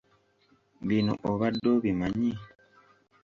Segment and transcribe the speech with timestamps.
[0.87, 2.31] Bino obadde obimanyi?